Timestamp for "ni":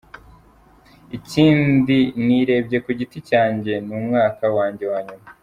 3.85-3.93